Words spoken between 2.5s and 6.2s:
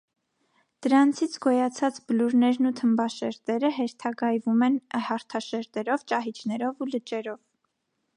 ու թմբաշերտերը հերթագայվում են հարթաշերտերով,